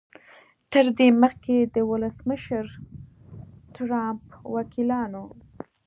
تر 0.71 0.85
دې 0.97 1.07
مخکې 1.21 1.55
د 1.75 1.75
ولسمشر 1.91 2.65
ټرمپ 3.73 4.21
وکیلانو 4.55 5.25